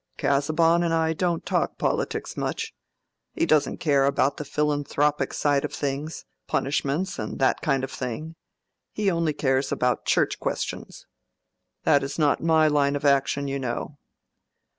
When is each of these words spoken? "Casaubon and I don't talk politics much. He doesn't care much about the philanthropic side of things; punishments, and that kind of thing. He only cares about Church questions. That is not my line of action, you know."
"Casaubon 0.17 0.81
and 0.81 0.95
I 0.95 1.13
don't 1.13 1.45
talk 1.45 1.77
politics 1.77 2.35
much. 2.35 2.73
He 3.33 3.45
doesn't 3.45 3.77
care 3.77 4.01
much 4.01 4.09
about 4.09 4.37
the 4.37 4.45
philanthropic 4.45 5.31
side 5.31 5.63
of 5.63 5.71
things; 5.71 6.25
punishments, 6.47 7.19
and 7.19 7.37
that 7.37 7.61
kind 7.61 7.83
of 7.83 7.91
thing. 7.91 8.33
He 8.93 9.11
only 9.11 9.33
cares 9.33 9.71
about 9.71 10.05
Church 10.05 10.39
questions. 10.39 11.05
That 11.83 12.01
is 12.01 12.17
not 12.17 12.41
my 12.41 12.67
line 12.67 12.95
of 12.95 13.05
action, 13.05 13.47
you 13.47 13.59
know." 13.59 13.99